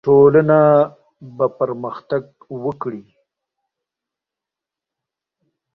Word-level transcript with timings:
ټولنه 0.05 0.59
به 1.37 1.45
پرمختګ 1.59 2.23
وکړي. 2.63 3.05